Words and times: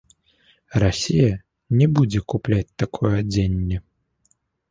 Расія 0.83 1.27
не 1.81 1.87
будзе 1.99 2.19
купляць 2.35 2.75
такое 2.85 3.13
адзенне. 3.21 3.77